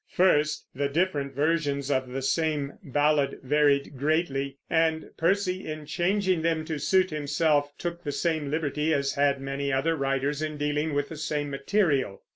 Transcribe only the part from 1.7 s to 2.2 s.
of